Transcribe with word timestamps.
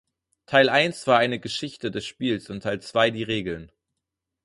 Teil 0.47 0.69
eins 0.69 1.05
war 1.05 1.19
eine 1.19 1.39
Geschichte 1.39 1.91
des 1.91 2.07
Spiels 2.07 2.49
und 2.49 2.61
Teil 2.63 2.81
zwei 2.81 3.11
die 3.11 3.21
Regeln. 3.21 3.71